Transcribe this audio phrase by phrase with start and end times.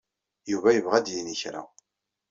[0.51, 1.61] Yuba yebɣa ad d-yini kra.